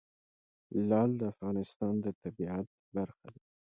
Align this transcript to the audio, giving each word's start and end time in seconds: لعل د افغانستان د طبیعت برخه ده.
لعل 0.89 1.11
د 1.17 1.21
افغانستان 1.33 1.93
د 2.03 2.05
طبیعت 2.21 2.67
برخه 2.95 3.27
ده. 3.35 3.41